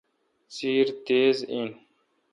سیر 0.55 0.87
تیز 1.05 1.37
این۔ 1.51 1.69